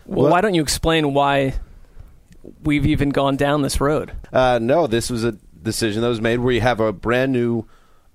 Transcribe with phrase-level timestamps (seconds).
[0.06, 0.30] Well, What?
[0.30, 1.54] why don't you explain why
[2.62, 4.12] we've even gone down this road?
[4.32, 7.64] Uh, no, this was a decision that was made where you have a brand new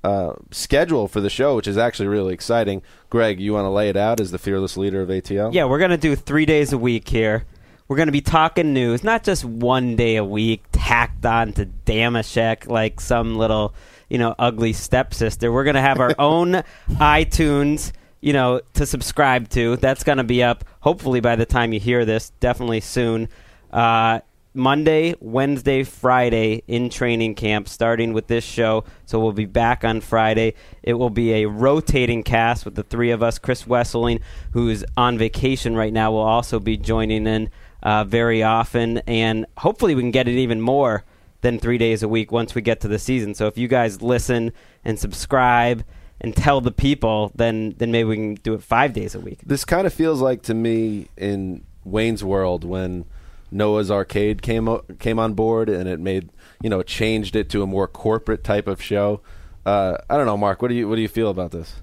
[0.03, 2.81] uh, schedule for the show, which is actually really exciting.
[3.09, 5.53] Greg, you want to lay it out as the fearless leader of ATL?
[5.53, 7.45] Yeah, we're going to do three days a week here.
[7.87, 11.65] We're going to be talking news, not just one day a week tacked on to
[11.65, 13.73] Dameshek like some little,
[14.09, 15.51] you know, ugly stepsister.
[15.51, 19.77] We're going to have our own iTunes, you know, to subscribe to.
[19.77, 23.29] That's going to be up hopefully by the time you hear this, definitely soon.
[23.71, 24.19] Uh,
[24.57, 28.83] Monday, Wednesday, Friday in training camp, starting with this show.
[29.05, 30.55] So we'll be back on Friday.
[30.81, 33.37] It will be a rotating cast with the three of us.
[33.37, 34.19] Chris Wesseling,
[34.51, 37.49] who's on vacation right now, will also be joining in
[37.83, 38.97] uh, very often.
[39.07, 41.05] And hopefully, we can get it even more
[41.41, 43.35] than three days a week once we get to the season.
[43.35, 44.51] So if you guys listen
[44.83, 45.85] and subscribe
[46.19, 49.41] and tell the people, then then maybe we can do it five days a week.
[49.45, 53.05] This kind of feels like to me in Wayne's World when
[53.51, 56.29] Noah's Arcade came o- came on board and it made
[56.61, 59.21] you know changed it to a more corporate type of show.
[59.65, 60.61] Uh, I don't know, Mark.
[60.61, 61.75] What do you what do you feel about this?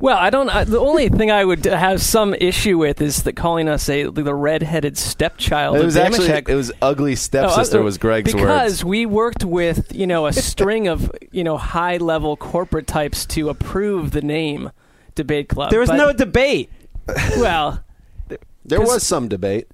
[0.00, 0.48] Well, I don't.
[0.50, 4.04] I, the only thing I would have some issue with is that calling us a
[4.10, 5.76] the redheaded stepchild.
[5.76, 6.48] It of was actually Dameshek.
[6.48, 8.84] it was ugly stepsister No, uh, was Greg's because words.
[8.84, 13.48] we worked with you know a string of you know high level corporate types to
[13.48, 14.72] approve the name
[15.14, 15.70] Debate Club.
[15.70, 16.70] There was But- no debate.
[17.36, 17.84] well.
[18.64, 19.68] there was some debate.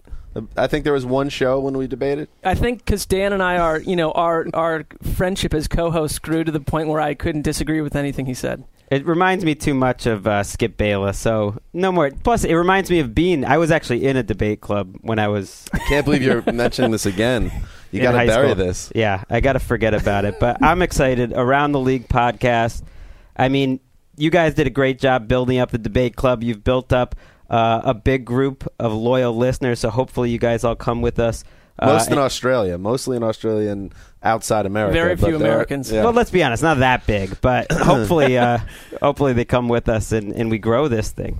[0.56, 2.28] I think there was one show when we debated.
[2.44, 6.44] I think because Dan and I are, you know, our our friendship as co-hosts grew
[6.44, 8.64] to the point where I couldn't disagree with anything he said.
[8.91, 12.10] It reminds me too much of uh, Skip Bayless, so no more.
[12.10, 13.44] Plus, it reminds me of Bean.
[13.44, 15.66] I was actually in a debate club when I was.
[15.72, 17.52] I can't believe you're mentioning this again.
[17.92, 18.54] You got to bury school.
[18.56, 18.92] this.
[18.94, 20.41] Yeah, I got to forget about it.
[20.41, 21.32] But I'm excited.
[21.32, 22.82] Around the League podcast.
[23.36, 23.78] I mean,
[24.16, 26.42] you guys did a great job building up the debate club.
[26.42, 27.15] You've built up
[27.50, 31.44] uh, a big group of loyal listeners, so hopefully you guys all come with us.
[31.78, 33.92] Uh, Most in and- Australia, mostly in Australia and
[34.22, 34.92] outside America.
[34.92, 35.91] Very few there are- Americans.
[35.91, 36.04] yeah.
[36.04, 38.58] Well, let's be honest, not that big, but hopefully, uh,
[39.02, 41.38] hopefully they come with us and, and we grow this thing.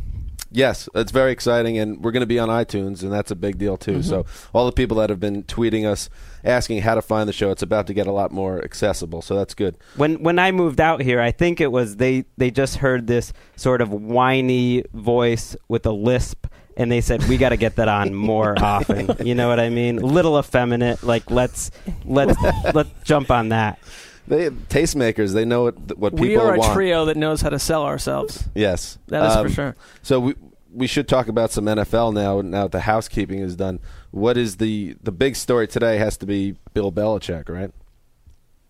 [0.53, 3.57] Yes, it's very exciting, and we're going to be on iTunes, and that's a big
[3.57, 4.03] deal too.
[4.03, 4.57] So, Mm-hmm.
[4.57, 6.11] all the people that have been tweeting us
[6.43, 9.23] asking how to find the show, it's about to get a lot more accessible.
[9.23, 9.77] So that's good.
[9.97, 13.33] When when I moved out here, I think it was they they just heard this
[13.57, 17.89] sort of whiny voice with a lisp, and they said we got to get that
[17.89, 19.25] on more often.
[19.25, 19.97] You know what I mean?
[19.99, 21.05] Little effeminate.
[21.05, 21.71] Like let's
[22.05, 22.37] let's
[22.75, 23.79] let's jump on that.
[24.29, 25.33] They have tastemakers.
[25.35, 26.73] They know what what people we are a want.
[26.75, 28.49] trio that knows how to sell ourselves.
[28.55, 29.77] Yes, That is Um, for sure.
[30.03, 30.35] So we
[30.73, 32.41] we should talk about some NFL now.
[32.41, 33.81] Now that the housekeeping is done,
[34.11, 35.99] what is the the big story today?
[35.99, 37.71] Has to be Bill Belichick, right?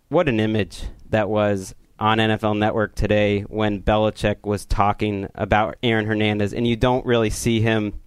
[0.08, 6.06] what an image that was on NFL Network today when Belichick was talking about Aaron
[6.06, 8.00] Hernandez, and you don't really see him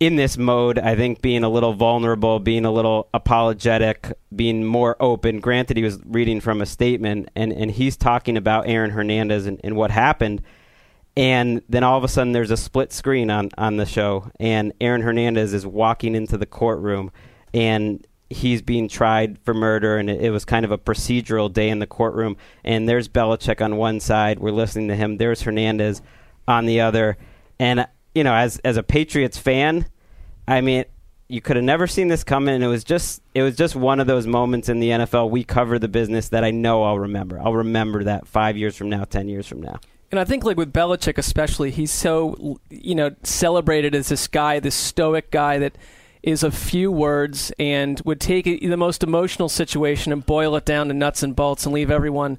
[0.00, 0.78] in this mode.
[0.78, 5.40] I think being a little vulnerable, being a little apologetic, being more open.
[5.40, 9.60] Granted, he was reading from a statement, and, and he's talking about Aaron Hernandez and,
[9.62, 10.42] and what happened.
[11.16, 14.72] And then all of a sudden, there's a split screen on, on the show, and
[14.80, 17.12] Aaron Hernandez is walking into the courtroom,
[17.52, 21.68] and he's being tried for murder, and it, it was kind of a procedural day
[21.68, 22.36] in the courtroom.
[22.64, 25.18] And there's Belichick on one side, we're listening to him.
[25.18, 26.02] There's Hernandez
[26.48, 27.16] on the other,
[27.60, 29.86] and you know, as as a Patriots fan,
[30.46, 30.84] I mean,
[31.28, 32.54] you could have never seen this coming.
[32.54, 35.30] And it was just it was just one of those moments in the NFL.
[35.30, 37.40] We cover the business that I know I'll remember.
[37.40, 39.80] I'll remember that five years from now, ten years from now.
[40.10, 44.60] And I think, like with Belichick especially, he's so you know celebrated as this guy,
[44.60, 45.76] this stoic guy that
[46.22, 50.88] is a few words and would take the most emotional situation and boil it down
[50.88, 52.38] to nuts and bolts and leave everyone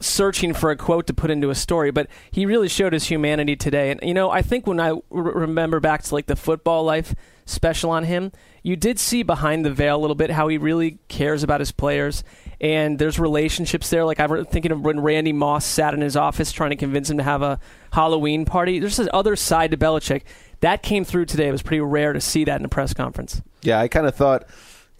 [0.00, 1.90] searching for a quote to put into a story.
[1.90, 3.90] But he really showed his humanity today.
[3.90, 7.14] And you know, I think when I r- remember back to like the football life
[7.44, 8.32] special on him,
[8.62, 11.72] you did see behind the veil a little bit how he really cares about his
[11.72, 12.24] players.
[12.60, 14.04] And there's relationships there.
[14.04, 17.18] Like I'm thinking of when Randy Moss sat in his office trying to convince him
[17.18, 17.60] to have a
[17.92, 18.78] Halloween party.
[18.78, 20.22] There's this other side to Belichick
[20.60, 21.48] that came through today.
[21.48, 23.42] It was pretty rare to see that in a press conference.
[23.62, 24.48] Yeah, I kind of thought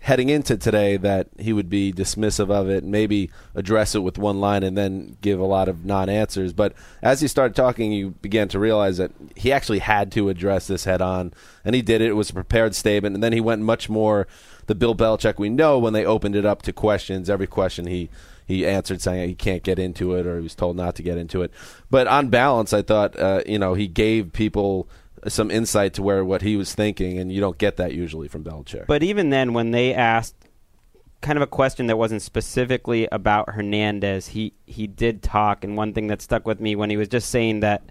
[0.07, 4.39] heading into today that he would be dismissive of it, maybe address it with one
[4.41, 6.53] line and then give a lot of non-answers.
[6.53, 10.69] But as he started talking, you began to realize that he actually had to address
[10.69, 12.11] this head on, and he did it.
[12.11, 14.29] It was a prepared statement, and then he went much more
[14.67, 17.29] the Bill Belichick we know when they opened it up to questions.
[17.29, 18.09] Every question he
[18.47, 21.19] he answered saying he can't get into it or he was told not to get
[21.19, 21.51] into it.
[21.91, 24.89] But on balance, I thought uh, you know he gave people
[25.29, 28.45] some insight to where what he was thinking, and you don't get that usually from
[28.45, 28.87] Belichick.
[28.87, 30.35] But even then, when they asked
[31.21, 35.93] kind of a question that wasn't specifically about Hernandez, he he did talk, and one
[35.93, 37.83] thing that stuck with me when he was just saying that,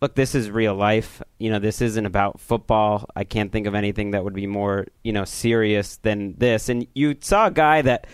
[0.00, 1.22] look, this is real life.
[1.38, 3.08] You know, this isn't about football.
[3.16, 6.68] I can't think of anything that would be more you know serious than this.
[6.68, 8.06] And you saw a guy that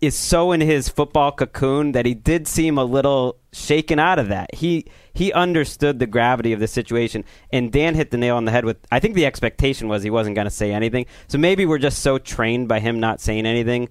[0.00, 4.28] is so in his football cocoon that he did seem a little shaken out of
[4.28, 4.54] that.
[4.54, 8.52] He he understood the gravity of the situation, and Dan hit the nail on the
[8.52, 8.76] head with.
[8.92, 11.06] I think the expectation was he wasn't going to say anything.
[11.28, 13.88] So maybe we're just so trained by him not saying anything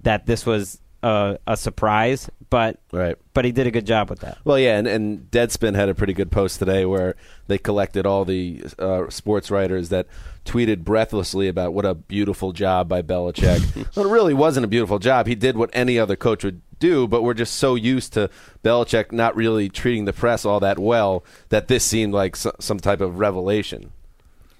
[0.00, 2.30] that this was a, a surprise.
[2.50, 3.16] But right.
[3.32, 4.38] but he did a good job with that.
[4.44, 7.16] Well, yeah, and, and Deadspin had a pretty good post today where
[7.48, 10.06] they collected all the uh, sports writers that
[10.44, 13.74] tweeted breathlessly about what a beautiful job by Belichick.
[13.96, 15.26] well, it really wasn't a beautiful job.
[15.26, 18.30] He did what any other coach would do, but we're just so used to
[18.62, 22.78] Belichick not really treating the press all that well that this seemed like so, some
[22.78, 23.92] type of revelation.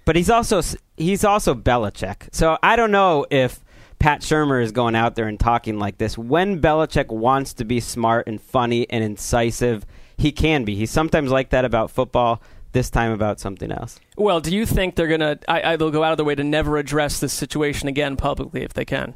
[0.04, 0.62] But he's also
[0.96, 2.28] he's also Belichick.
[2.32, 3.63] So I don't know if
[4.04, 6.18] Pat Shurmur is going out there and talking like this.
[6.18, 9.86] When Belichick wants to be smart and funny and incisive,
[10.18, 10.74] he can be.
[10.74, 12.42] He's sometimes like that about football.
[12.72, 13.98] This time about something else.
[14.18, 15.38] Well, do you think they're gonna?
[15.48, 18.62] I, I, they'll go out of their way to never address this situation again publicly
[18.62, 19.14] if they can.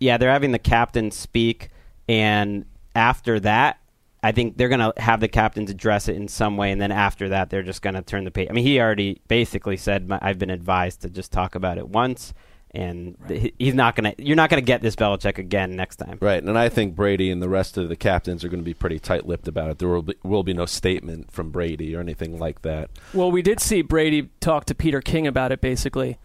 [0.00, 1.70] Yeah, they're having the captain speak,
[2.06, 3.80] and after that,
[4.22, 6.92] I think they're going to have the captains address it in some way, and then
[6.92, 8.48] after that, they're just going to turn the page.
[8.50, 12.34] I mean, he already basically said, "I've been advised to just talk about it once."
[12.72, 13.52] And right.
[13.58, 14.14] he's not gonna.
[14.18, 16.18] You're not gonna get this Belichick again next time.
[16.20, 18.74] Right, and I think Brady and the rest of the captains are going to be
[18.74, 19.78] pretty tight-lipped about it.
[19.78, 22.90] There will be, will be no statement from Brady or anything like that.
[23.12, 26.18] Well, we did see Brady talk to Peter King about it, basically,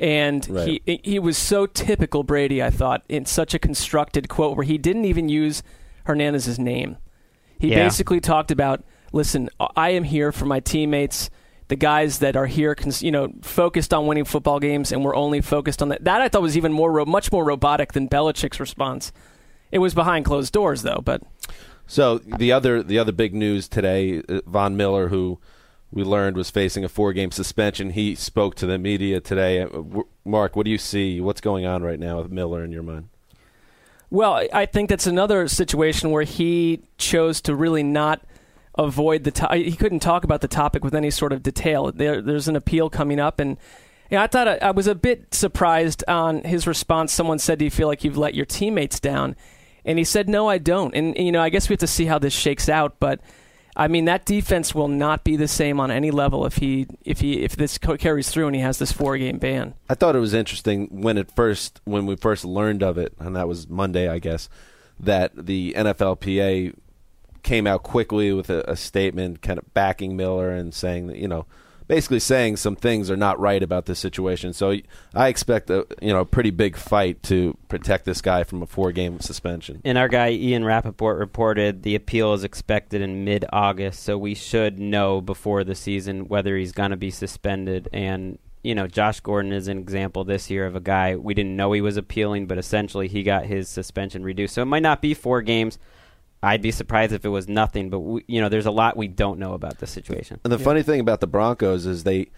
[0.00, 0.80] and right.
[0.84, 2.62] he he was so typical Brady.
[2.62, 5.62] I thought in such a constructed quote where he didn't even use
[6.04, 6.96] Hernandez's name.
[7.60, 7.84] He yeah.
[7.84, 8.82] basically talked about,
[9.12, 11.30] "Listen, I am here for my teammates."
[11.68, 15.40] The guys that are here, you know, focused on winning football games, and we're only
[15.40, 16.04] focused on that.
[16.04, 19.12] That I thought was even more, much more robotic than Belichick's response.
[19.70, 21.00] It was behind closed doors, though.
[21.02, 21.22] But
[21.86, 25.38] so the other, the other big news today, uh, Von Miller, who
[25.90, 29.62] we learned was facing a four-game suspension, he spoke to the media today.
[29.62, 31.20] Uh, Mark, what do you see?
[31.20, 33.08] What's going on right now with Miller in your mind?
[34.10, 38.20] Well, I think that's another situation where he chose to really not
[38.76, 41.92] avoid the to- he couldn't talk about the topic with any sort of detail.
[41.92, 43.56] There, there's an appeal coming up, and
[44.10, 47.12] yeah, I thought I, I, was a bit surprised on his response.
[47.12, 49.36] Someone said, "Do you feel like you've let your teammates down?"
[49.84, 52.06] And he said, "No, I don't." And you know, I guess we have to see
[52.06, 53.20] how this shakes out, but.
[53.74, 57.20] I mean that defense will not be the same on any level if he if
[57.20, 59.72] he if this carries through and he has this four game ban.
[59.88, 63.34] I thought it was interesting when it first when we first learned of it, and
[63.34, 64.50] that was Monday, I guess
[65.00, 66.74] that the NFLPA
[67.42, 71.28] came out quickly with a, a statement, kind of backing Miller and saying that you
[71.28, 71.46] know
[71.92, 74.52] basically saying some things are not right about this situation.
[74.52, 74.76] So
[75.14, 78.92] I expect a you know pretty big fight to protect this guy from a four
[78.92, 79.80] game suspension.
[79.84, 84.34] And our guy Ian Rapoport reported the appeal is expected in mid August, so we
[84.34, 87.88] should know before the season whether he's going to be suspended.
[87.92, 91.56] And you know, Josh Gordon is an example this year of a guy we didn't
[91.56, 94.54] know he was appealing, but essentially he got his suspension reduced.
[94.54, 95.78] So it might not be four games.
[96.42, 99.08] I'd be surprised if it was nothing, but we, you know, there's a lot we
[99.08, 100.40] don't know about this situation.
[100.44, 100.64] And the yeah.
[100.64, 102.30] funny thing about the Broncos is they,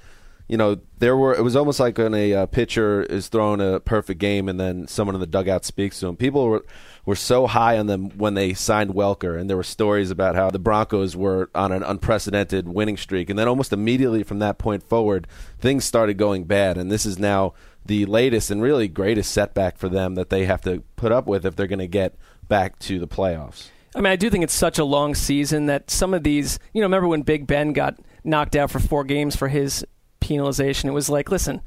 [0.47, 3.81] you know, there were it was almost like when a uh, pitcher is throwing a
[3.81, 6.17] perfect game and then someone in the dugout speaks to him.
[6.17, 6.65] People were
[7.07, 10.51] were so high on them when they signed Welker, and there were stories about how
[10.51, 14.83] the Broncos were on an unprecedented winning streak, and then almost immediately from that point
[14.89, 15.27] forward,
[15.59, 17.55] things started going bad, and this is now
[17.87, 21.45] the latest and really greatest setback for them that they have to put up with
[21.45, 22.15] if they're going to get
[22.49, 23.69] back to the playoffs.
[23.95, 26.81] I mean, I do think it's such a long season that some of these, you
[26.81, 29.87] know, remember when Big Ben got knocked out for four games for his
[30.21, 30.87] penalization?
[30.87, 31.61] It was like, listen,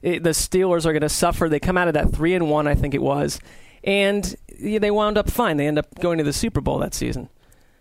[0.00, 1.48] it, the Steelers are going to suffer.
[1.48, 3.40] They come out of that three and one, I think it was,
[3.82, 5.56] and they wound up fine.
[5.56, 7.28] They end up going to the Super Bowl that season.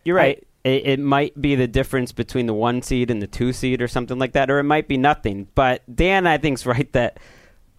[0.03, 0.39] You're right.
[0.65, 3.81] I, it, it might be the difference between the one seed and the two seed
[3.81, 5.47] or something like that, or it might be nothing.
[5.55, 7.19] But Dan, I think, is right that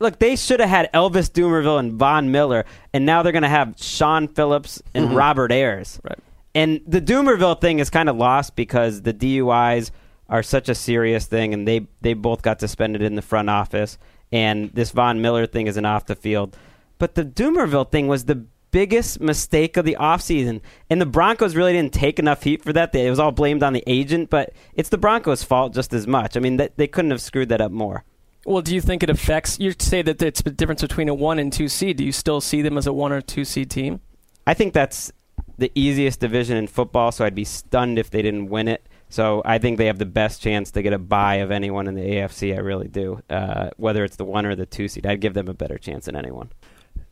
[0.02, 3.48] look, they should have had Elvis Dumervil and Von Miller, and now they're going to
[3.48, 5.14] have Shaun Phillips and mm-hmm.
[5.14, 6.00] Robert Ayers.
[6.02, 6.18] Right.
[6.54, 9.90] And the Dumervil thing is kind of lost because the DUIs
[10.28, 13.98] are such a serious thing, and they they both got suspended in the front office.
[14.30, 16.56] And this Von Miller thing is an off the field,
[16.98, 20.60] but the Dumervil thing was the biggest mistake of the offseason.
[20.90, 22.94] And the Broncos really didn't take enough heat for that.
[22.94, 26.36] It was all blamed on the agent, but it's the Broncos' fault just as much.
[26.36, 28.04] I mean, they couldn't have screwed that up more.
[28.44, 29.58] Well, do you think it affects?
[29.60, 31.96] You say that it's the difference between a one and two seed.
[31.96, 34.00] Do you still see them as a one or two seed team?
[34.46, 35.12] I think that's
[35.58, 37.12] the easiest division in football.
[37.12, 38.86] So I'd be stunned if they didn't win it.
[39.08, 41.94] So I think they have the best chance to get a buy of anyone in
[41.94, 42.54] the AFC.
[42.54, 43.20] I really do.
[43.28, 46.06] Uh, whether it's the one or the two seed, I'd give them a better chance
[46.06, 46.50] than anyone.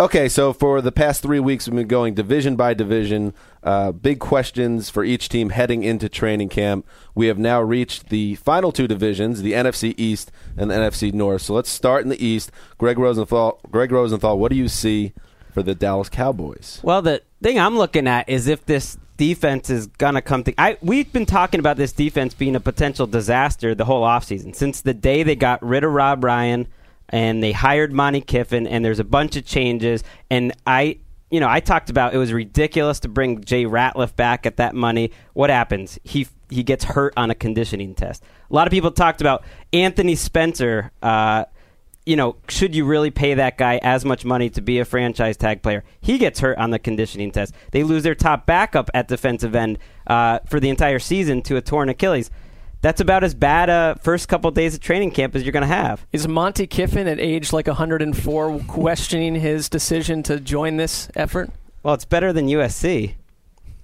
[0.01, 3.35] Okay, so for the past three weeks, we've been going division by division.
[3.63, 6.87] Uh, big questions for each team heading into training camp.
[7.15, 11.43] We have now reached the final two divisions, the NFC East and the NFC North.
[11.43, 12.51] So let's start in the East.
[12.79, 15.13] Greg Rosenthal, Greg Rosenthal, what do you see
[15.53, 16.81] for the Dallas Cowboys?
[16.83, 20.55] Well, the thing I'm looking at is if this defense is gonna come to.
[20.59, 24.81] I we've been talking about this defense being a potential disaster the whole offseason since
[24.81, 26.69] the day they got rid of Rob Ryan
[27.11, 30.03] and they hired Monte Kiffin, and there's a bunch of changes.
[30.31, 30.99] And I,
[31.31, 34.75] you know, I talked about it was ridiculous to bring Jay Ratliff back at that
[34.75, 35.11] money.
[35.35, 35.99] What happens?
[36.03, 38.23] He he gets hurt on a conditioning test.
[38.51, 40.91] A lot of people talked about Anthony Spencer.
[41.03, 41.45] Uh,
[42.07, 45.37] you know, should you really pay that guy as much money to be a franchise
[45.37, 45.85] tag player?
[46.01, 47.55] He gets hurt on the conditioning test.
[47.73, 51.61] They lose their top backup at defensive end uh, for the entire season to a
[51.61, 52.31] torn Achilles
[52.81, 55.63] that's about as bad a first couple of days of training camp as you're going
[55.63, 56.07] to have.
[56.13, 61.51] Is Monte Kiffin at age like 104 questioning his decision to join this effort?
[61.83, 63.15] Well, it's better than USC.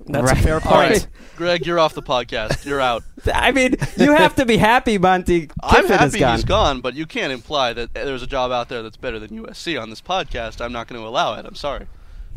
[0.09, 0.39] That's right.
[0.39, 0.75] a fair point.
[0.75, 1.07] All right.
[1.37, 2.65] Greg, you're off the podcast.
[2.65, 3.03] You're out.
[3.33, 6.37] I mean, you have to be happy Monte Kiffin I'm happy gone.
[6.37, 9.31] he's gone, but you can't imply that there's a job out there that's better than
[9.31, 10.65] USC on this podcast.
[10.65, 11.45] I'm not going to allow it.
[11.45, 11.87] I'm sorry.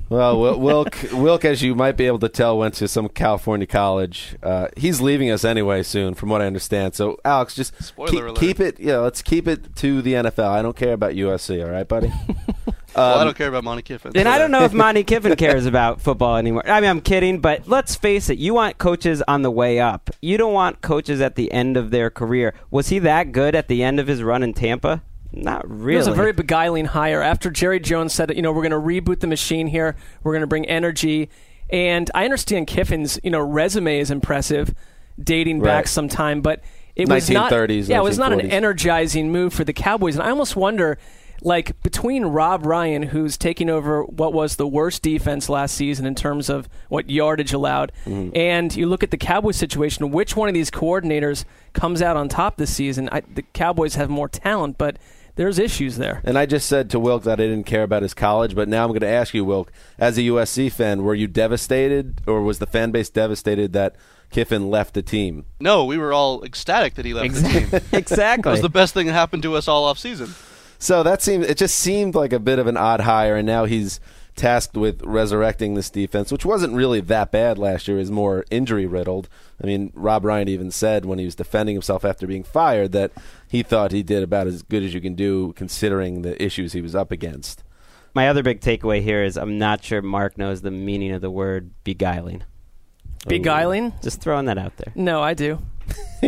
[0.09, 4.35] Well, Wilk, Wilk, as you might be able to tell, went to some California college.
[4.41, 6.95] Uh, he's leaving us anyway soon, from what I understand.
[6.95, 7.73] So, Alex, just
[8.07, 8.79] keep, keep, it.
[8.79, 10.49] Yeah, let's keep it to the NFL.
[10.49, 11.63] I don't care about USC.
[11.63, 12.07] All right, buddy.
[12.07, 12.35] um,
[12.95, 14.13] well, I don't care about Monte Kiffin.
[14.15, 16.67] And I don't know if Monte Kiffin cares about football anymore.
[16.67, 18.39] I mean, I'm kidding, but let's face it.
[18.39, 20.09] You want coaches on the way up.
[20.23, 22.55] You don't want coaches at the end of their career.
[22.71, 25.03] Was he that good at the end of his run in Tampa?
[25.43, 25.95] Not really.
[25.95, 27.21] It was a very beguiling hire.
[27.21, 29.95] After Jerry Jones said, you know, we're going to reboot the machine here.
[30.23, 31.29] We're going to bring energy.
[31.69, 34.73] And I understand Kiffin's, you know, resume is impressive,
[35.21, 36.63] dating back some time, but
[36.95, 37.51] it was not.
[37.51, 40.15] Yeah, it was not an energizing move for the Cowboys.
[40.15, 40.97] And I almost wonder,
[41.41, 46.15] like between Rob Ryan, who's taking over what was the worst defense last season in
[46.15, 48.35] terms of what yardage allowed, mm-hmm.
[48.35, 52.27] and you look at the Cowboys situation, which one of these coordinators comes out on
[52.27, 53.07] top this season?
[53.11, 54.97] I, the Cowboys have more talent, but
[55.39, 56.19] there's issues there.
[56.25, 58.83] And I just said to Wilk that I didn't care about his college, but now
[58.83, 62.59] I'm going to ask you, Wilk, as a USC fan, were you devastated, or was
[62.59, 63.95] the fan base devastated that
[64.31, 65.45] Kiffin left the team?
[65.61, 67.63] No, we were all ecstatic that he left exactly.
[67.67, 67.89] the team.
[67.99, 70.35] exactly, it was the best thing that happened to us all off season.
[70.77, 73.63] So that seemed it just seemed like a bit of an odd hire, and now
[73.63, 74.01] he's
[74.39, 77.99] tasked with resurrecting this defense, which wasn't really that bad last year.
[77.99, 79.27] Is more injury riddled.
[79.61, 83.11] I mean, Rob Ryan even said when he was defending himself after being fired that
[83.47, 86.81] he thought he did about as good as you can do considering the issues he
[86.81, 87.63] was up against.
[88.15, 91.29] My other big takeaway here is I'm not sure Mark knows the meaning of the
[91.29, 92.43] word beguiling.
[93.27, 93.93] Beguiling?
[94.01, 94.93] Just throwing that out there.
[94.95, 95.59] No, I do.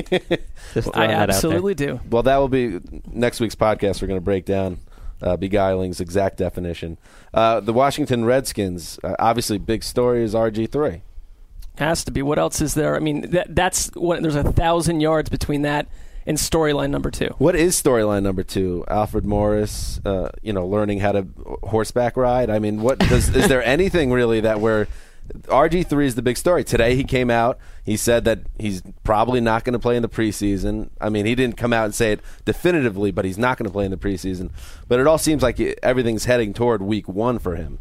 [0.73, 2.01] Just I that absolutely do.
[2.09, 4.01] Well, that will be next week's podcast.
[4.01, 4.79] We're going to break down
[5.21, 6.97] uh, beguiling's exact definition.
[7.33, 11.01] Uh, the Washington Redskins, uh, obviously, big story is RG three.
[11.77, 12.21] Has to be.
[12.21, 12.95] What else is there?
[12.95, 14.21] I mean, that, that's what.
[14.21, 15.87] There's a thousand yards between that
[16.25, 17.33] and storyline number two.
[17.37, 18.83] What is storyline number two?
[18.87, 21.27] Alfred Morris, uh, you know, learning how to
[21.63, 22.49] horseback ride.
[22.49, 23.33] I mean, what does?
[23.35, 24.87] is there anything really that we're
[25.33, 26.63] RG3 is the big story.
[26.63, 27.57] Today he came out.
[27.83, 30.89] He said that he's probably not going to play in the preseason.
[30.99, 33.71] I mean, he didn't come out and say it definitively, but he's not going to
[33.71, 34.51] play in the preseason.
[34.87, 37.79] But it all seems like everything's heading toward week one for him.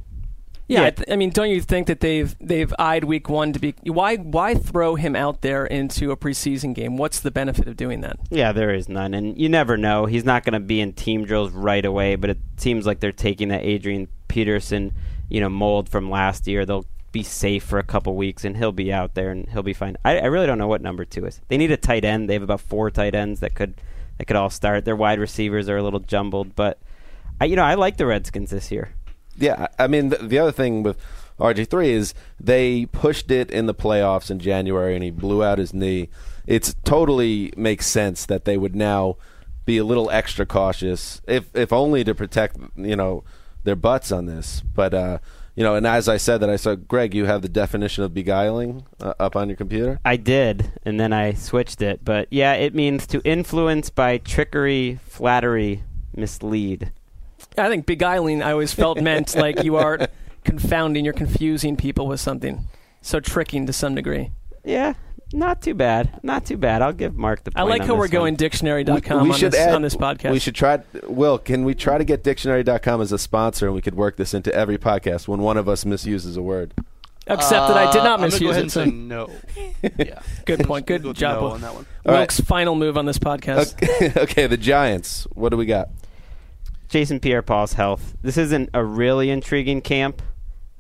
[0.70, 0.86] Yeah, yeah.
[0.86, 3.74] I, th- I, mean, don't you think that they've they've eyed week one to be
[3.82, 6.96] why why throw him out there into a preseason game?
[6.96, 8.20] What's the benefit of doing that?
[8.30, 10.06] Yeah, there is none, and you never know.
[10.06, 13.10] He's not going to be in team drills right away, but it seems like they're
[13.10, 14.94] taking that Adrian Peterson,
[15.28, 16.64] you know, mold from last year.
[16.64, 19.72] They'll be safe for a couple weeks, and he'll be out there and he'll be
[19.72, 19.96] fine.
[20.04, 21.40] I, I really don't know what number two is.
[21.48, 22.28] They need a tight end.
[22.28, 23.74] They have about four tight ends that could
[24.18, 24.84] that could all start.
[24.84, 26.78] Their wide receivers are a little jumbled, but
[27.40, 28.90] I, you know, I like the Redskins this year.
[29.36, 30.98] Yeah, I mean the, the other thing with
[31.38, 35.72] RG3 is they pushed it in the playoffs in January and he blew out his
[35.72, 36.10] knee.
[36.46, 39.16] It totally makes sense that they would now
[39.64, 43.24] be a little extra cautious, if if only to protect you know
[43.64, 44.60] their butts on this.
[44.60, 45.18] But uh,
[45.60, 48.14] you know, and as I said that, I saw Greg, you have the definition of
[48.14, 50.00] beguiling uh, up on your computer.
[50.06, 52.02] I did, and then I switched it.
[52.02, 55.84] But yeah, it means to influence by trickery, flattery,
[56.16, 56.92] mislead.
[57.58, 60.08] I think beguiling, I always felt meant like you are
[60.44, 62.64] confounding, you're confusing people with something.
[63.02, 64.32] So tricking to some degree.
[64.64, 64.94] Yeah,
[65.32, 66.20] not too bad.
[66.22, 66.82] Not too bad.
[66.82, 68.10] I'll give Mark the I like how we're one.
[68.10, 70.32] going dictionary.com we, we on, this, add, on this podcast.
[70.32, 70.80] We should try.
[71.04, 74.34] Will, can we try to get dictionary.com as a sponsor and we could work this
[74.34, 76.74] into every podcast when one of us misuses a word?
[77.26, 78.70] Except that I did not uh, misuse it.
[78.70, 78.84] So.
[78.86, 79.30] no.
[79.98, 80.20] yeah.
[80.46, 80.86] Good point.
[80.86, 81.40] Good go job.
[81.40, 81.86] No on that one.
[82.04, 82.46] Wilk's right.
[82.46, 83.74] final move on this podcast.
[83.74, 85.26] Okay, okay, the Giants.
[85.32, 85.90] What do we got?
[86.88, 88.16] Jason Pierre-Paul's health.
[88.20, 90.22] This isn't a really intriguing camp,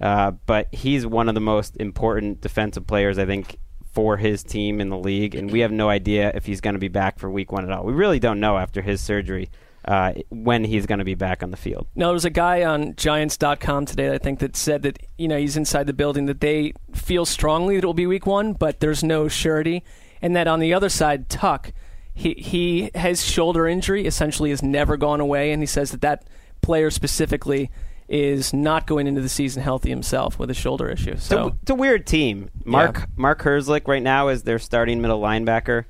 [0.00, 3.58] uh, but he's one of the most important defensive players, I think,
[3.92, 6.80] for his team in the league, and we have no idea if he's going to
[6.80, 7.84] be back for Week One at all.
[7.84, 9.50] We really don't know after his surgery.
[9.82, 11.86] Uh, when he's going to be back on the field.
[11.94, 15.38] Now, there was a guy on Giants.com today, I think, that said that you know
[15.38, 18.80] he's inside the building that they feel strongly that it will be Week One, but
[18.80, 19.82] there's no surety,
[20.20, 21.72] and that on the other side, Tuck
[22.20, 26.28] he he his shoulder injury essentially has never gone away, and he says that that
[26.60, 27.70] player specifically
[28.10, 31.16] is not going into the season healthy himself with a shoulder issue.
[31.16, 32.50] So it's a, it's a weird team.
[32.64, 33.06] Mark yeah.
[33.16, 35.84] Mark Herzlich right now is their starting middle linebacker.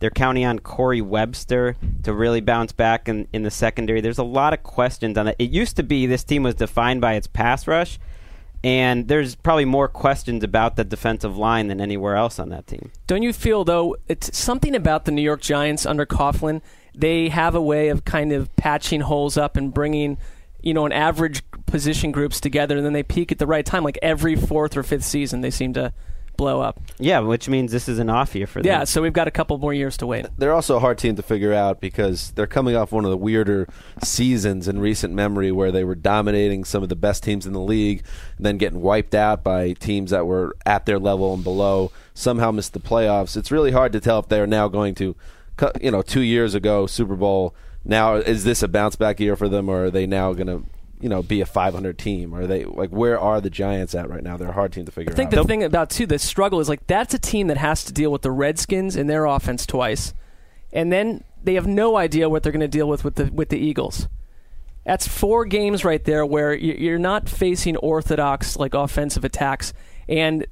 [0.00, 4.00] They're counting on Corey Webster to really bounce back in, in the secondary.
[4.00, 5.36] There's a lot of questions on that.
[5.38, 8.00] It used to be this team was defined by its pass rush
[8.64, 12.92] and there's probably more questions about the defensive line than anywhere else on that team.
[13.06, 16.62] Don't you feel though it's something about the New York Giants under Coughlin?
[16.94, 20.18] They have a way of kind of patching holes up and bringing,
[20.62, 23.84] you know, an average position groups together, and then they peak at the right time.
[23.84, 25.92] Like every fourth or fifth season, they seem to
[26.36, 26.80] blow up.
[26.98, 28.66] Yeah, which means this is an off year for them.
[28.66, 30.26] Yeah, so we've got a couple more years to wait.
[30.38, 33.16] They're also a hard team to figure out because they're coming off one of the
[33.16, 33.68] weirder
[34.02, 37.60] seasons in recent memory where they were dominating some of the best teams in the
[37.60, 38.02] league,
[38.38, 42.72] then getting wiped out by teams that were at their level and below, somehow missed
[42.72, 43.36] the playoffs.
[43.36, 45.14] It's really hard to tell if they're now going to,
[45.80, 47.54] you know, two years ago, Super Bowl.
[47.84, 50.64] Now, is this a bounce back year for them, or are they now going to
[51.00, 52.34] you know be a 500 team?
[52.34, 54.36] Are they like where are the Giants at right now?
[54.36, 55.14] They're a hard team to figure out.
[55.14, 55.42] I think out.
[55.42, 58.12] the thing about too the struggle is like that's a team that has to deal
[58.12, 60.14] with the Redskins and their offense twice,
[60.72, 63.48] and then they have no idea what they're going to deal with with the with
[63.48, 64.08] the Eagles.
[64.84, 69.72] That's four games right there where you're not facing orthodox like offensive attacks.
[70.08, 70.46] And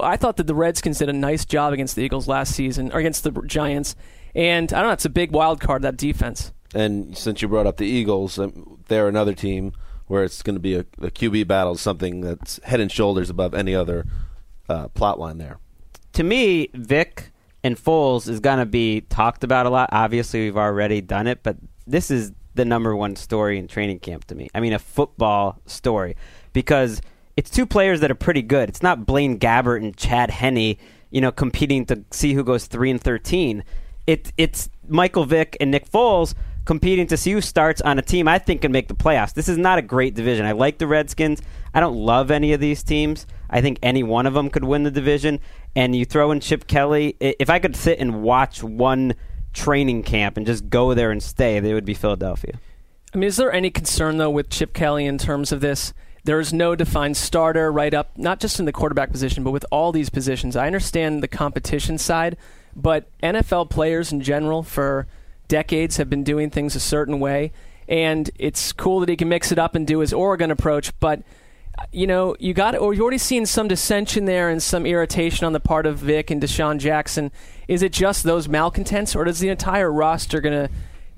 [0.00, 3.00] I thought that the Redskins did a nice job against the Eagles last season or
[3.00, 3.96] against the Giants.
[4.34, 6.52] And I don't know, it's a big wild card that defense.
[6.74, 9.72] And since you brought up the Eagles, um, they're another team
[10.06, 13.54] where it's going to be a, a, QB battle, something that's head and shoulders above
[13.54, 14.04] any other
[14.68, 15.58] uh, plot line there.
[16.14, 17.32] To me, Vick
[17.62, 19.88] and Foles is going to be talked about a lot.
[19.92, 21.56] Obviously, we've already done it, but
[21.86, 24.48] this is the number one story in training camp to me.
[24.54, 26.16] I mean, a football story
[26.52, 27.00] because
[27.36, 28.68] it's two players that are pretty good.
[28.68, 30.76] It's not Blaine Gabbert and Chad Henne,
[31.10, 33.64] you know, competing to see who goes three and thirteen.
[34.06, 36.34] It, it's Michael Vick and Nick Foles
[36.64, 39.34] competing to see who starts on a team I think can make the playoffs.
[39.34, 40.46] This is not a great division.
[40.46, 41.42] I like the Redskins.
[41.72, 43.26] I don't love any of these teams.
[43.50, 45.40] I think any one of them could win the division.
[45.76, 47.16] And you throw in Chip Kelly.
[47.20, 49.14] If I could sit and watch one
[49.52, 52.58] training camp and just go there and stay, they would be Philadelphia.
[53.14, 55.92] I mean, is there any concern though with Chip Kelly in terms of this?
[56.24, 59.66] There is no defined starter right up, not just in the quarterback position, but with
[59.70, 60.56] all these positions.
[60.56, 62.38] I understand the competition side,
[62.74, 65.06] but NFL players in general for
[65.48, 67.52] decades have been doing things a certain way,
[67.88, 71.22] and it's cool that he can mix it up and do his Oregon approach, but
[71.90, 75.52] you know, you got or you already seen some dissension there and some irritation on
[75.52, 77.32] the part of Vick and DeSean Jackson.
[77.66, 80.74] Is it just those malcontents, or does the entire roster going to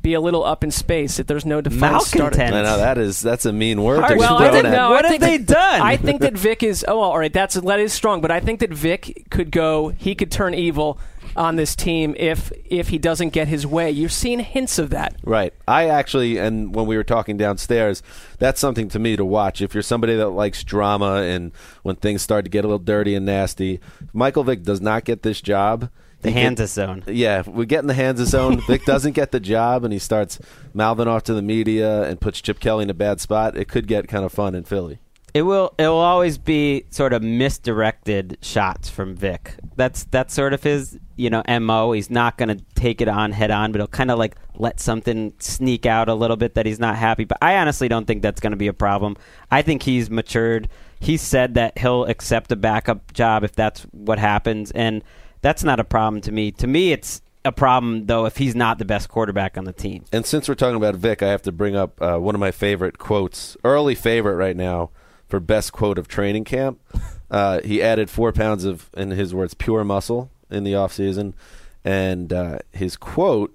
[0.07, 2.37] be a little up in space if there's no defined starter?
[2.39, 2.55] Malcontent.
[2.55, 4.07] I know that is that's a mean word.
[4.07, 5.81] to Well, I think, at- no, What I have they that- done?
[5.81, 6.85] I think that Vick is.
[6.87, 7.33] Oh, all right.
[7.33, 9.89] That's that is strong, but I think that Vick could go.
[9.89, 10.99] He could turn evil
[11.35, 13.91] on this team if if he doesn't get his way.
[13.91, 15.17] You've seen hints of that.
[15.25, 15.53] Right.
[15.67, 18.03] I actually, and when we were talking downstairs,
[18.39, 19.61] that's something to me to watch.
[19.61, 21.51] If you're somebody that likes drama and
[21.83, 23.81] when things start to get a little dirty and nasty,
[24.13, 25.91] Michael Vick does not get this job.
[26.23, 27.05] The He get- Kansas zone.
[27.07, 28.61] Yeah, we get in the hands of zone.
[28.67, 30.39] Vick doesn't get the job, and he starts
[30.75, 33.57] mouthing off to the media and puts Chip Kelly in a bad spot.
[33.57, 34.99] It could get kind of fun in Philly.
[35.35, 35.75] It will.
[35.79, 39.55] It will always be sort of misdirected shots from Vick.
[39.77, 41.93] That's that's sort of his, you know, mo.
[41.93, 44.81] He's not going to take it on head on, but he'll kind of like let
[44.81, 47.25] something sneak out a little bit that he's not happy.
[47.25, 49.17] But I honestly don't think that's going to be a problem.
[49.51, 50.69] I think he's matured.
[51.01, 55.05] He said that he'll accept a backup job if that's what happens, and
[55.47, 56.51] that's not a problem to me.
[56.51, 60.05] To me, it's a problem though if he's not the best quarterback on the team.
[60.11, 62.51] And since we're talking about Vick, I have to bring up uh, one of my
[62.51, 64.91] favorite quotes, early favorite right now
[65.29, 66.81] for best quote of training camp.
[67.29, 71.35] Uh, he added four pounds of, in his words, pure muscle in the offseason.
[71.85, 73.53] And uh, his quote,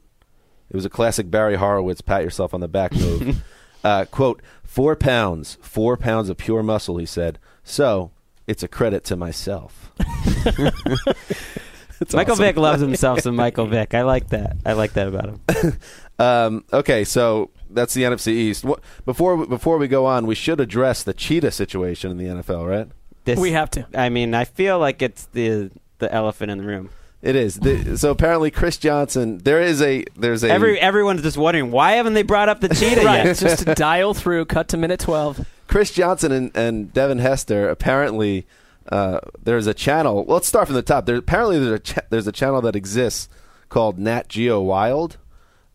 [0.70, 3.42] it was a classic Barry Horowitz, pat yourself on the back move.
[3.86, 7.40] uh, quote, four pounds, four pounds of pure muscle, he said.
[7.64, 8.12] So
[8.46, 9.94] it's a credit to myself.
[12.02, 12.44] It's Michael awesome.
[12.46, 13.94] Vick loves himself some Michael Vick.
[13.94, 14.58] I like that.
[14.66, 15.78] I like that about him.
[16.20, 18.64] Um, okay, so that's the NFC East.
[18.64, 22.70] What, before before we go on, we should address the cheetah situation in the NFL,
[22.70, 22.88] right?
[23.26, 23.88] This, We have to.
[23.96, 26.92] I mean, I feel like it's the the elephant in the room.
[27.24, 27.56] It is.
[27.56, 29.40] The, so apparently, Chris Johnson.
[29.40, 30.06] There is a.
[30.16, 30.52] There's a.
[30.52, 33.38] Every everyone's just wondering why haven't they brought up the cheetah Right, yet?
[33.38, 35.48] just to dial through, cut to minute twelve.
[35.68, 37.68] Chris Johnson and, and Devin Hester.
[37.68, 38.46] Apparently,
[38.90, 40.26] uh, there's a channel.
[40.26, 41.06] Well, let's start from the top.
[41.06, 43.30] There apparently there's a cha- there's a channel that exists
[43.70, 45.18] called Nat Geo Wild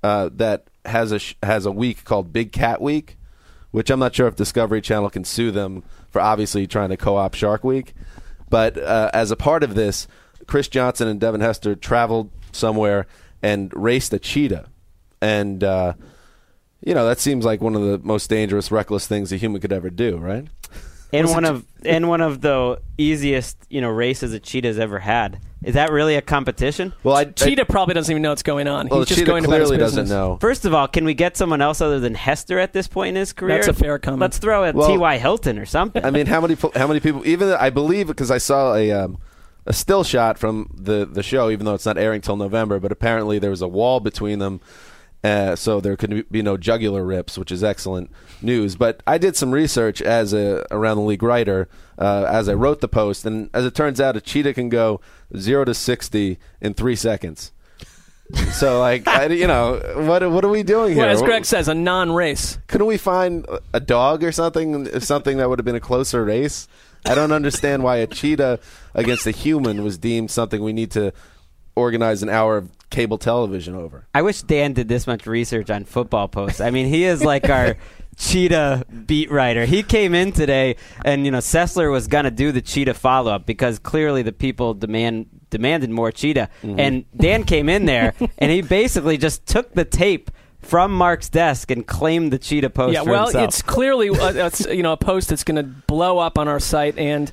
[0.03, 3.16] uh, that has a sh- has a week called Big Cat Week,
[3.71, 7.35] which I'm not sure if Discovery Channel can sue them for obviously trying to co-op
[7.35, 7.95] Shark Week.
[8.49, 10.07] But uh, as a part of this,
[10.47, 13.07] Chris Johnson and Devin Hester traveled somewhere
[13.42, 14.66] and raced a cheetah,
[15.21, 15.95] and uh,
[16.85, 19.73] you know that seems like one of the most dangerous, reckless things a human could
[19.73, 20.47] ever do, right?
[21.12, 25.40] In one of in one of the easiest you know races a cheetah's ever had.
[25.62, 26.92] Is that really a competition?
[27.03, 28.88] Well, I, Cheetah probably doesn't even know what's going on.
[28.88, 30.37] well, He's just cheetah going about his clearly doesn't know.
[30.40, 33.14] First of all, can we get someone else other than Hester at this point in
[33.16, 33.57] his career?
[33.57, 34.21] That's a fair comment.
[34.21, 35.19] Let's throw a Well- T.Y.
[35.19, 36.05] Hilton or something.
[36.05, 37.27] I mean, how many how many people?
[37.27, 39.19] Even I believe because I saw a um,
[39.64, 42.79] a still shot from the the show, even though it's not airing till November.
[42.79, 44.61] But apparently there was a wall between them,
[45.26, 48.10] uh, so there could be no jugular rips, which is excellent
[48.40, 48.76] news.
[48.76, 52.80] But I did some research as a around the league writer uh, as I wrote
[52.80, 55.00] the post, and as it turns out, a cheetah can go
[55.36, 57.52] zero to sixty in three seconds.
[58.52, 61.04] So, like, I, you know, what what are we doing here?
[61.04, 62.58] Well, as Greg says, a non-race.
[62.66, 66.66] couldn't we find a dog or something something that would have been a closer race
[67.04, 68.58] i don't understand why a cheetah
[68.94, 71.12] against a human was deemed something we need to
[71.76, 75.84] organize an hour of cable television over I wish Dan did this much research on
[75.84, 76.60] football posts.
[76.60, 77.76] I mean, he is like our
[78.16, 79.66] cheetah beat writer.
[79.66, 83.44] He came in today, and you know, Sessler was gonna do the cheetah follow up
[83.46, 86.80] because clearly the people demand demanded more cheetah, Mm-hmm.
[86.80, 91.70] and Dan came in there, and he basically just took the tape from Mark's desk
[91.70, 92.94] and claimed the cheetah post.
[92.94, 93.44] yeah, for well, himself.
[93.48, 96.58] it's clearly uh, it's, you know a post that's going to blow up on our
[96.60, 97.30] site, and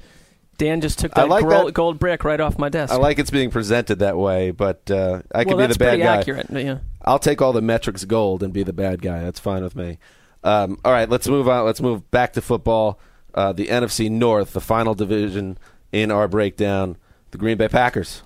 [0.58, 2.94] Dan just took that, like gold, that- gold brick right off my desk.
[2.94, 5.90] i like it's being presented that way but uh, i well, could be the bad
[5.90, 6.48] pretty guy accurate.
[6.52, 6.78] Yeah.
[7.02, 9.98] i'll take all the metrics gold and be the bad guy that's fine with me
[10.44, 13.00] um, all right let's move on let's move back to football
[13.34, 15.58] uh, the nfc north the final division
[15.92, 16.98] in our breakdown
[17.32, 18.22] the green bay packers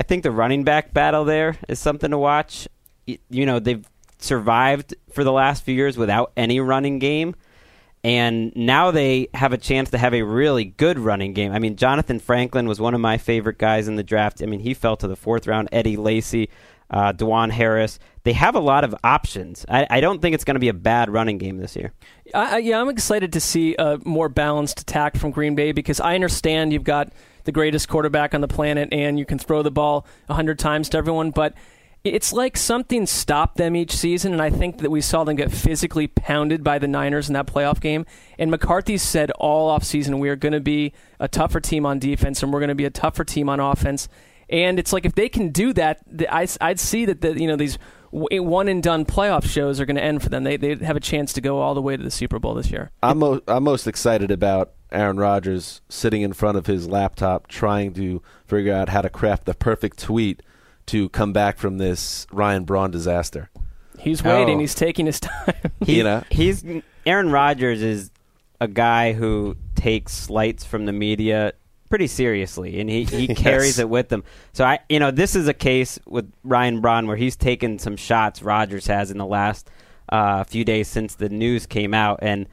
[0.00, 2.66] I think the running back battle there is something to watch.
[3.06, 3.86] You know, they've
[4.18, 7.36] survived for the last few years without any running game.
[8.04, 11.52] And now they have a chance to have a really good running game.
[11.52, 14.42] I mean, Jonathan Franklin was one of my favorite guys in the draft.
[14.42, 15.68] I mean, he fell to the fourth round.
[15.70, 16.48] Eddie Lacy,
[16.90, 18.00] uh, DuJuan Harris.
[18.24, 19.64] They have a lot of options.
[19.68, 21.92] I, I don't think it's going to be a bad running game this year.
[22.34, 26.16] I, yeah, I'm excited to see a more balanced attack from Green Bay because I
[26.16, 27.12] understand you've got
[27.44, 30.98] the greatest quarterback on the planet and you can throw the ball 100 times to
[30.98, 31.54] everyone, but
[32.04, 35.52] it's like something stopped them each season, and I think that we saw them get
[35.52, 38.06] physically pounded by the Niners in that playoff game.
[38.38, 42.42] And McCarthy said all offseason, we are going to be a tougher team on defense,
[42.42, 44.08] and we're going to be a tougher team on offense.
[44.48, 47.56] And it's like if they can do that, I, I'd see that the, you know
[47.56, 47.78] these
[48.30, 50.42] eh, one and done playoff shows are going to end for them.
[50.42, 52.70] They they have a chance to go all the way to the Super Bowl this
[52.70, 52.90] year.
[53.02, 57.94] I'm mo- I'm most excited about Aaron Rodgers sitting in front of his laptop trying
[57.94, 60.42] to figure out how to craft the perfect tweet
[60.86, 63.50] to come back from this Ryan Braun disaster.
[63.98, 64.56] He's waiting.
[64.56, 64.60] Oh.
[64.60, 65.54] He's taking his time.
[65.84, 66.24] He, You know?
[66.30, 66.64] he's
[67.06, 68.10] Aaron Rodgers is
[68.60, 71.52] a guy who takes slights from the media
[71.88, 73.38] pretty seriously, and he, he Yes.
[73.38, 74.24] carries it with him.
[74.52, 77.96] So I, you know, this is a case with Ryan Braun where he's taken some
[77.96, 79.68] shots Rodgers has in the last
[80.08, 82.46] uh, few days since the news came out, and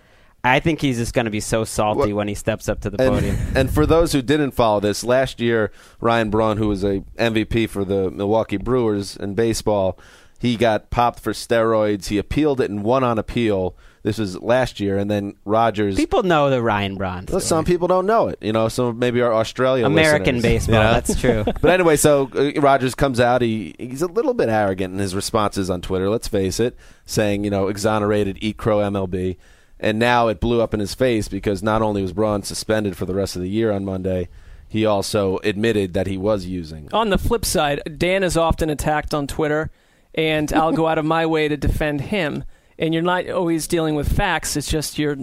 [0.43, 2.89] I think he's just going to be so salty Well, when he steps up to
[2.89, 3.35] the podium.
[3.35, 7.01] And, and for those who didn't follow this, last year Ryan Braun, who was a
[7.17, 9.99] MVP for the Milwaukee Brewers in baseball,
[10.39, 12.07] he got popped for steroids.
[12.07, 13.75] He appealed it and won on appeal.
[14.01, 15.97] This was last year, and then Rodgers.
[15.97, 17.25] People know the Ryan Braun.
[17.29, 18.69] Well, some people don't know it, you know.
[18.69, 20.75] So maybe our Australian American listeners, baseball.
[20.75, 20.93] you know?
[20.93, 21.43] That's true.
[21.61, 23.41] But anyway, so uh, Rodgers comes out.
[23.41, 26.09] He he's a little bit arrogant in his responses on Twitter.
[26.09, 29.35] Let's face it, saying you know exonerated, eat crow MLB,
[29.79, 33.05] and now it blew up in his face because not only was Braun suspended for
[33.05, 34.27] the rest of the year on Monday,
[34.67, 36.89] he also admitted that he was using.
[36.93, 39.71] on the flip side, Dan is often attacked on Twitter,
[40.13, 42.43] and I'll go out of my way to defend him.
[42.77, 44.55] And you're not always dealing with facts.
[44.55, 45.17] It's just you're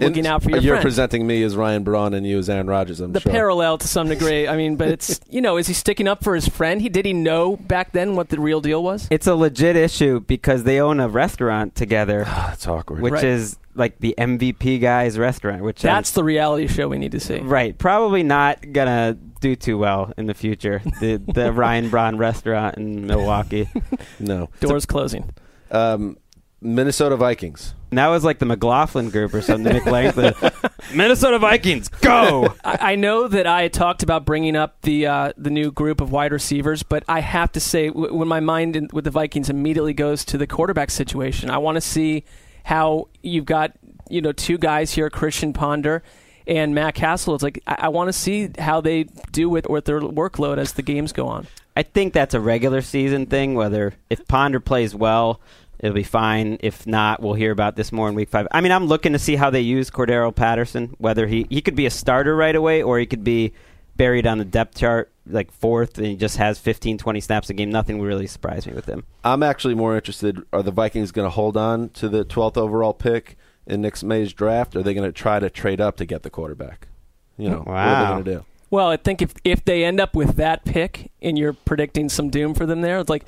[0.00, 0.82] looking And out for your You're friend.
[0.82, 3.00] presenting me as Ryan Braun and you as Aaron Rodgers.
[3.00, 3.30] I'm the sure.
[3.32, 4.48] parallel to some degree.
[4.48, 6.80] I mean, but it's you know, is he sticking up for his friend?
[6.82, 9.06] He did he know back then what the real deal was?
[9.10, 13.00] It's a legit issue because they own a restaurant together, That's awkward.
[13.02, 13.24] which Right.
[13.24, 15.62] is like the MVP guy's restaurant.
[15.62, 17.38] Which I'm- That's the reality show we need to see.
[17.38, 17.76] right.
[17.78, 20.82] Probably not gonna do too well in the future.
[21.00, 23.68] The the Ryan Braun restaurant in Milwaukee.
[24.20, 24.48] no.
[24.60, 25.30] Doors closing.
[25.70, 26.18] Um,
[26.60, 27.74] Minnesota Vikings.
[27.90, 29.72] And that was like the McLaughlin group or something.
[29.72, 30.34] Nick Langford.
[30.94, 32.54] Minnesota Vikings, go!
[32.64, 36.10] I, I know that I talked about bringing up the uh, the new group of
[36.10, 39.48] wide receivers, but I have to say, w- when my mind in, with the Vikings
[39.50, 42.24] immediately goes to the quarterback situation, I want to see
[42.64, 43.72] how you've got
[44.08, 46.02] you know two guys here, Christian Ponder
[46.46, 47.34] and Matt Cassel.
[47.34, 50.72] It's like I, I want to see how they do with with their workload as
[50.72, 51.46] the games go on.
[51.76, 53.54] I think that's a regular season thing.
[53.54, 55.40] Whether if Ponder plays well,
[55.80, 56.58] it'll be fine.
[56.60, 58.46] If not, we'll hear about this more in week five.
[58.52, 60.94] I mean, I'm looking to see how they use Cordarrelle Patterson.
[60.98, 63.52] Whether he he could be a starter right away, or he could be
[63.96, 67.54] buried on the depth chart like fourth, and he just has 15, 20 snaps a
[67.54, 67.70] game.
[67.70, 69.04] Nothing would really surprise me with him.
[69.24, 70.42] I'm actually more interested.
[70.52, 74.32] Are the Vikings going to hold on to the 12th overall pick in next May's
[74.32, 74.74] draft?
[74.74, 76.88] Or are they going to try to trade up to get the quarterback?
[77.36, 78.44] You know, what are they going to do?
[78.70, 82.30] Well, I think if if they end up with that pick and you're predicting some
[82.30, 83.24] doom for them there, it's like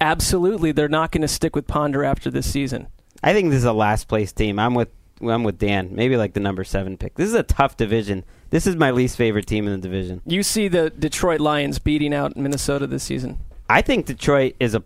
[0.00, 2.88] absolutely they're not going to stick with Ponder after this season.
[3.22, 4.58] I think this is a last place team.
[4.58, 4.88] I'm with
[5.22, 5.94] I'm with Dan.
[5.94, 7.14] Maybe like the number seven pick.
[7.14, 8.24] This is a tough division.
[8.50, 10.20] This is my least favorite team in the division.
[10.26, 13.38] You see the Detroit Lions beating out Minnesota this season.
[13.68, 14.82] I think Detroit is a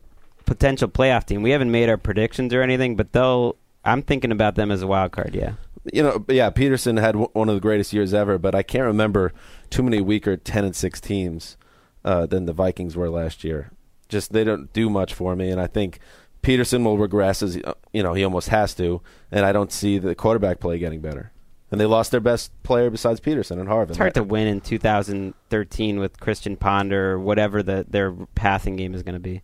[0.47, 1.43] potential playoff team.
[1.43, 3.57] We haven't made our predictions or anything, but they'll.
[3.85, 5.35] I'm thinking about them as a wild card.
[5.35, 5.53] Yeah.
[5.93, 8.85] You know, yeah, Peterson had w- one of the greatest years ever, but I can't
[8.85, 9.33] remember
[9.71, 11.57] too many weaker 10 and 6 teams
[12.05, 13.71] uh, than the Vikings were last year.
[14.09, 15.99] Just they don't do much for me, and I think
[16.43, 19.99] Peterson will regress as uh, you know he almost has to, and I don't see
[19.99, 21.33] the quarterback play getting better.
[21.71, 23.91] And they lost their best player besides Peterson and Harvin.
[23.91, 28.95] It's hard to win in 2013 with Christian Ponder or whatever the, their passing game
[28.95, 29.43] is going to be.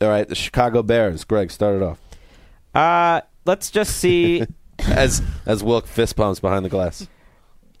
[0.00, 1.24] All right, the Chicago Bears.
[1.24, 2.00] Greg, start it off.
[2.74, 4.44] Uh, let's just see.
[4.86, 7.08] As as Wilk fist pumps behind the glass.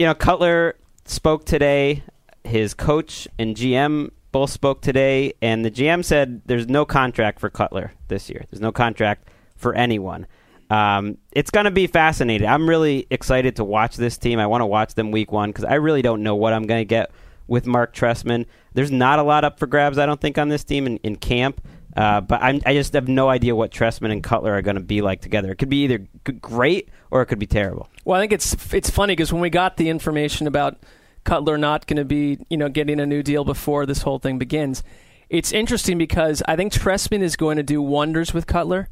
[0.00, 2.02] you know, Cutler spoke today.
[2.42, 7.50] His coach and GM both spoke today, and the GM said there's no contract for
[7.50, 8.44] Cutler this year.
[8.50, 10.26] There's no contract for anyone.
[10.70, 12.46] Um, it's going to be fascinating.
[12.46, 14.38] I'm really excited to watch this team.
[14.38, 16.80] I want to watch them week one because I really don't know what I'm going
[16.80, 17.10] to get
[17.46, 18.44] with Marc Trestman.
[18.74, 21.16] There's not a lot up for grabs, I don't think, on this team in, in
[21.16, 21.66] camp.
[21.96, 24.82] Uh, but I'm, I just have no idea what Trestman and Cutler are going to
[24.82, 25.50] be like together.
[25.50, 26.06] It could be either
[26.40, 27.88] great or it could be terrible.
[28.04, 30.78] Well, I think it's it's funny because when we got the information about
[31.24, 34.38] Cutler not going to be, you know, getting a new deal before this whole thing
[34.38, 34.82] begins,
[35.28, 38.88] it's interesting because I think Trestman is going to do wonders with Cutler.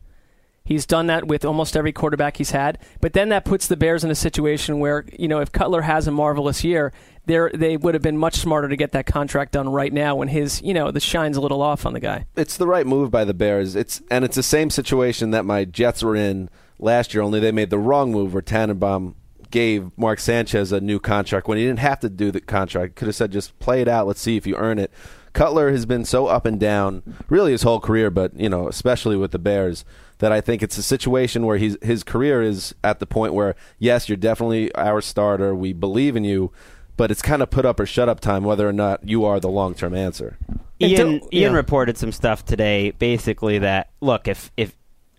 [0.65, 4.03] He's done that with almost every quarterback he's had, but then that puts the Bears
[4.03, 6.93] in a situation where, you know, if Cutler has a marvelous year,
[7.25, 10.27] they they would have been much smarter to get that contract done right now when
[10.27, 12.27] his, you know, the shine's a little off on the guy.
[12.35, 13.77] It's the right move by the Bears.
[13.77, 17.23] It's and it's the same situation that my Jets were in last year.
[17.23, 19.15] Only they made the wrong move where Tannenbaum
[19.51, 22.97] gave Mark Sanchez a new contract when he didn't have to do the contract.
[22.97, 24.07] Could have said just play it out.
[24.07, 24.91] Let's see if you earn it.
[25.33, 29.17] Cutler has been so up and down, really his whole career, but you know, especially
[29.17, 29.85] with the Bears,
[30.19, 33.55] that I think it's a situation where he's his career is at the point where
[33.79, 35.55] yes, you're definitely our starter.
[35.55, 36.53] We believe in you,
[36.97, 39.39] but it's kind of put up or shut up time whether or not you are
[39.39, 40.39] the long term answer.
[40.81, 41.57] Ian Until- Ian yeah.
[41.57, 44.75] reported some stuff today, basically that look if if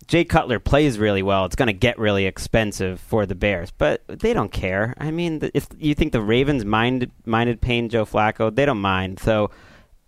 [0.08, 4.02] Jay Cutler plays really well, it's going to get really expensive for the Bears, but
[4.08, 4.94] they don't care.
[4.98, 9.20] I mean, if you think the Ravens minded minded paying Joe Flacco, they don't mind.
[9.20, 9.50] So,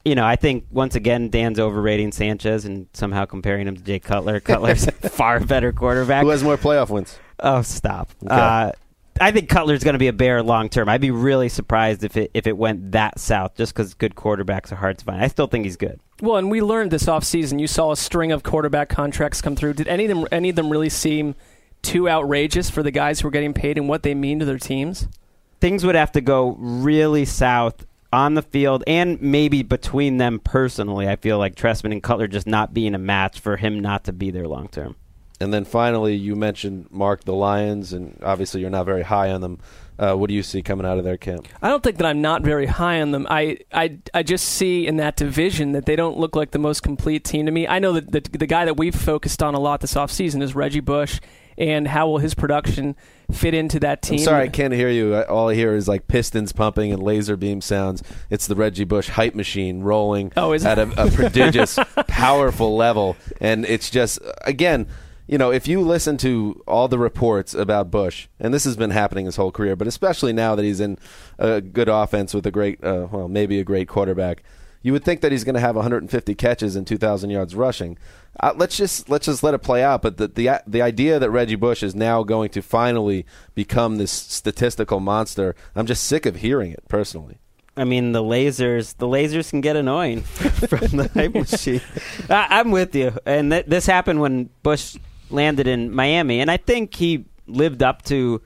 [0.02, 3.98] you know, I think once again Dan's overrating Sanchez and somehow comparing him to Jay
[3.98, 4.40] Cutler.
[4.40, 6.22] Cutler's far better quarterback.
[6.22, 7.18] Who has more playoff wins?
[7.38, 8.10] Oh, stop.
[8.24, 8.34] Okay.
[8.34, 8.72] Uh,
[9.20, 10.88] I think Cutler's going to be a bear long term.
[10.88, 14.72] I'd be really surprised if it if it went that south, just because good quarterbacks
[14.72, 15.22] are hard to find.
[15.22, 16.00] I still think he's good.
[16.22, 17.60] Well, and we learned this offseason.
[17.60, 19.74] You saw a string of quarterback contracts come through.
[19.74, 21.34] Did any of them any of them really seem
[21.82, 24.58] too outrageous for the guys who are getting paid and what they mean to their
[24.58, 25.06] teams?
[25.60, 31.06] Things would have to go really south on the field and maybe between them personally.
[31.06, 34.12] I feel like Trestman and Cutler just not being a match for him not to
[34.12, 34.96] be there long term.
[35.40, 39.40] And then finally, you mentioned Mark the Lions, and obviously you're not very high on
[39.40, 39.58] them.
[39.98, 41.46] Uh, what do you see coming out of their camp?
[41.60, 43.26] I don't think that I'm not very high on them.
[43.28, 46.82] I, I, I just see in that division that they don't look like the most
[46.82, 47.66] complete team to me.
[47.66, 50.54] I know that the, the guy that we've focused on a lot this offseason is
[50.54, 51.20] Reggie Bush,
[51.58, 52.96] and how will his production
[53.30, 54.18] fit into that team?
[54.20, 55.14] I'm sorry, I can't hear you.
[55.22, 58.02] All I hear is like pistons pumping and laser beam sounds.
[58.30, 63.64] It's the Reggie Bush hype machine rolling Oh, at a, a prodigious, powerful level, and
[63.66, 64.86] it's just again.
[65.30, 68.90] You know, if you listen to all the reports about Bush, and this has been
[68.90, 70.98] happening his whole career, but especially now that he's in
[71.38, 74.42] a good offense with a great, uh, well, maybe a great quarterback,
[74.82, 77.96] you would think that he's going to have 150 catches and 2,000 yards rushing.
[78.40, 80.02] Uh, let's just let's just let it play out.
[80.02, 84.10] But the, the the idea that Reggie Bush is now going to finally become this
[84.10, 87.38] statistical monster, I'm just sick of hearing it personally.
[87.76, 91.82] I mean, the lasers, the lasers can get annoying from the hype machine.
[92.28, 94.96] I, I'm with you, and th- this happened when Bush
[95.30, 98.40] landed in Miami, and I think he lived up to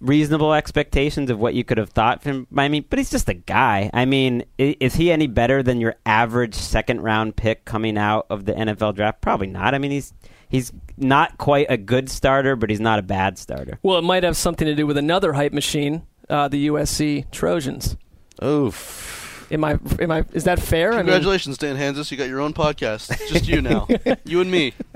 [0.00, 2.80] reasonable expectations of what you could have thought from Miami.
[2.80, 3.90] But he's just a guy.
[3.94, 8.26] I mean, i- is he any better than your average second round pick coming out
[8.28, 9.20] of the NFL draft?
[9.22, 9.74] Probably not.
[9.74, 10.12] I mean, he's
[10.48, 13.78] he's not quite a good starter, but he's not a bad starter.
[13.82, 17.96] Well, it might have something to do with another hype machine, uh, the USC Trojans.
[18.42, 19.23] Oof.
[19.50, 19.78] Am I?
[20.00, 20.24] Am I?
[20.32, 20.92] Is that fair?
[20.92, 22.10] I mean- Congratulations, Dan Hanzus.
[22.10, 23.10] You got your own podcast.
[23.10, 23.86] It's just you now.
[24.24, 24.72] you and me.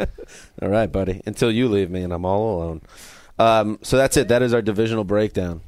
[0.62, 1.20] All right, buddy.
[1.26, 2.82] Until you leave me and I'm all alone.
[3.38, 4.28] Um, so that's it.
[4.28, 5.60] That is our divisional breakdown.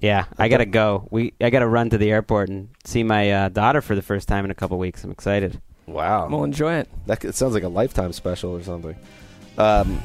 [0.00, 1.06] Yeah, I gotta go.
[1.10, 4.28] We I gotta run to the airport and see my uh, daughter for the first
[4.28, 5.02] time in a couple weeks.
[5.04, 5.60] I'm excited.
[5.86, 6.28] Wow.
[6.28, 6.88] We'll enjoy it.
[7.06, 8.96] That it sounds like a lifetime special or something.
[9.56, 10.02] Um,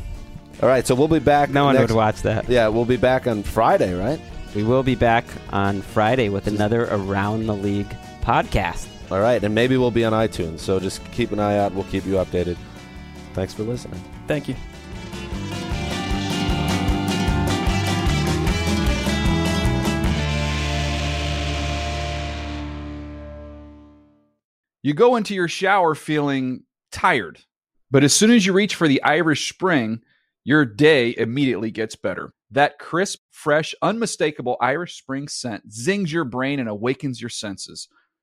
[0.61, 1.49] all right, so we'll be back.
[1.49, 2.47] No one next- would watch that.
[2.47, 4.21] Yeah, we'll be back on Friday, right?
[4.55, 7.93] We will be back on Friday with another Around the League
[8.29, 8.87] podcast.
[9.09, 10.59] All right, and maybe we'll be on iTunes.
[10.59, 11.73] So just keep an eye out.
[11.73, 12.57] We'll keep you updated.
[13.33, 13.99] Thanks for listening.
[14.27, 14.55] Thank you.
[24.83, 27.39] You go into your shower feeling tired,
[27.89, 30.01] but as soon as you reach for the Irish Spring,
[30.43, 32.33] your day immediately gets better.
[32.51, 37.87] That crisp, fresh, unmistakable Irish Spring scent zings your brain and awakens your senses.